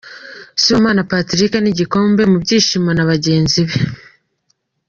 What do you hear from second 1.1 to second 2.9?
Patrick n’igikombe mu byishimo